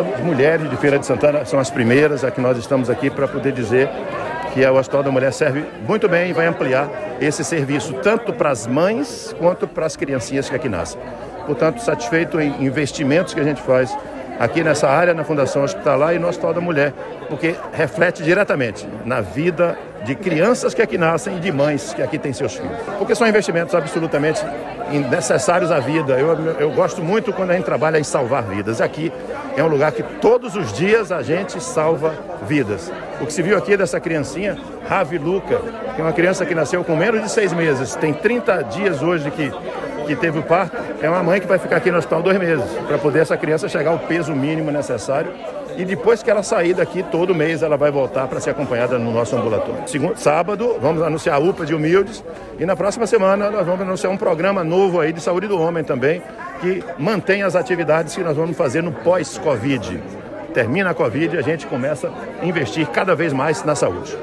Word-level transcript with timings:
As 0.00 0.20
mulheres 0.20 0.70
de 0.70 0.76
Feira 0.78 0.98
de 0.98 1.04
Santana 1.04 1.44
são 1.44 1.60
as 1.60 1.68
primeiras 1.68 2.24
a 2.24 2.30
que 2.30 2.40
nós 2.40 2.56
estamos 2.56 2.88
aqui 2.88 3.10
para 3.10 3.28
poder 3.28 3.52
dizer 3.52 3.86
que 4.54 4.64
o 4.64 4.74
Hospital 4.74 5.02
da 5.02 5.10
Mulher 5.10 5.30
serve 5.30 5.62
muito 5.86 6.08
bem 6.08 6.30
e 6.30 6.32
vai 6.32 6.46
ampliar 6.46 6.88
esse 7.20 7.44
serviço 7.44 7.92
tanto 8.02 8.32
para 8.32 8.48
as 8.48 8.66
mães 8.66 9.36
quanto 9.38 9.68
para 9.68 9.84
as 9.84 9.96
criancinhas 9.96 10.48
que 10.48 10.56
aqui 10.56 10.70
nascem. 10.70 10.98
Portanto, 11.44 11.82
satisfeito 11.82 12.40
em 12.40 12.64
investimentos 12.64 13.34
que 13.34 13.40
a 13.40 13.44
gente 13.44 13.60
faz 13.60 13.94
aqui 14.38 14.64
nessa 14.64 14.88
área, 14.88 15.12
na 15.12 15.22
Fundação 15.22 15.64
Hospitalar 15.64 16.14
e 16.14 16.18
no 16.18 16.28
Hospital 16.28 16.54
da 16.54 16.62
Mulher, 16.62 16.94
porque 17.28 17.54
reflete 17.70 18.22
diretamente 18.22 18.88
na 19.04 19.20
vida 19.20 19.76
de 20.04 20.14
crianças 20.14 20.74
que 20.74 20.82
aqui 20.82 20.96
nascem 20.96 21.36
e 21.36 21.40
de 21.40 21.52
mães 21.52 21.92
que 21.92 22.02
aqui 22.02 22.18
têm 22.18 22.32
seus 22.32 22.54
filhos. 22.54 22.76
Porque 22.98 23.14
são 23.14 23.26
investimentos 23.26 23.74
absolutamente 23.74 24.42
necessários 25.08 25.70
à 25.70 25.78
vida. 25.78 26.18
Eu, 26.18 26.34
eu 26.58 26.70
gosto 26.72 27.02
muito 27.02 27.32
quando 27.32 27.50
a 27.50 27.54
gente 27.54 27.64
trabalha 27.64 27.98
em 27.98 28.04
salvar 28.04 28.42
vidas. 28.42 28.80
Aqui 28.80 29.12
é 29.56 29.62
um 29.62 29.68
lugar 29.68 29.92
que 29.92 30.02
todos 30.02 30.56
os 30.56 30.72
dias 30.72 31.12
a 31.12 31.22
gente 31.22 31.62
salva 31.62 32.14
vidas. 32.46 32.90
O 33.20 33.26
que 33.26 33.32
se 33.32 33.42
viu 33.42 33.56
aqui 33.56 33.76
dessa 33.76 34.00
criancinha, 34.00 34.56
Ravi 34.88 35.18
Luca, 35.18 35.60
que 35.94 36.00
é 36.00 36.04
uma 36.04 36.12
criança 36.12 36.46
que 36.46 36.54
nasceu 36.54 36.82
com 36.82 36.96
menos 36.96 37.22
de 37.22 37.30
seis 37.30 37.52
meses, 37.52 37.94
tem 37.94 38.12
30 38.12 38.62
dias 38.64 39.02
hoje 39.02 39.30
que 39.30 39.52
que 40.10 40.16
teve 40.16 40.40
o 40.40 40.42
parto, 40.42 40.76
é 41.00 41.08
uma 41.08 41.22
mãe 41.22 41.40
que 41.40 41.46
vai 41.46 41.56
ficar 41.56 41.76
aqui 41.76 41.88
no 41.88 41.98
hospital 41.98 42.20
dois 42.20 42.36
meses, 42.36 42.64
para 42.88 42.98
poder 42.98 43.20
essa 43.20 43.36
criança 43.36 43.68
chegar 43.68 43.92
ao 43.92 43.98
peso 44.00 44.34
mínimo 44.34 44.70
necessário. 44.72 45.32
E 45.76 45.84
depois 45.84 46.20
que 46.20 46.28
ela 46.28 46.42
sair 46.42 46.74
daqui, 46.74 47.00
todo 47.00 47.32
mês 47.32 47.62
ela 47.62 47.76
vai 47.76 47.92
voltar 47.92 48.26
para 48.26 48.40
ser 48.40 48.50
acompanhada 48.50 48.98
no 48.98 49.12
nosso 49.12 49.36
ambulatório. 49.36 49.86
Segundo, 49.86 50.16
sábado, 50.18 50.76
vamos 50.80 51.00
anunciar 51.00 51.36
a 51.36 51.38
UPA 51.38 51.64
de 51.64 51.74
Humildes. 51.74 52.24
E 52.58 52.66
na 52.66 52.74
próxima 52.74 53.06
semana 53.06 53.50
nós 53.50 53.64
vamos 53.64 53.82
anunciar 53.82 54.12
um 54.12 54.16
programa 54.16 54.64
novo 54.64 54.98
aí 54.98 55.12
de 55.12 55.20
saúde 55.20 55.46
do 55.46 55.60
homem 55.60 55.84
também, 55.84 56.20
que 56.60 56.82
mantém 56.98 57.44
as 57.44 57.54
atividades 57.54 58.16
que 58.16 58.22
nós 58.22 58.36
vamos 58.36 58.56
fazer 58.56 58.82
no 58.82 58.90
pós-Covid. 58.90 60.02
Termina 60.52 60.90
a 60.90 60.94
Covid 60.94 61.36
e 61.36 61.38
a 61.38 61.42
gente 61.42 61.68
começa 61.68 62.10
a 62.42 62.44
investir 62.44 62.84
cada 62.88 63.14
vez 63.14 63.32
mais 63.32 63.62
na 63.62 63.76
saúde. 63.76 64.18